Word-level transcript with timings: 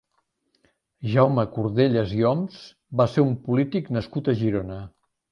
Jaume 1.09 1.43
Cordelles 1.57 2.15
i 2.19 2.23
Oms 2.29 2.55
va 3.01 3.07
ser 3.17 3.25
un 3.25 3.35
polític 3.49 3.91
nascut 3.99 4.31
a 4.33 4.35
Girona. 4.41 4.79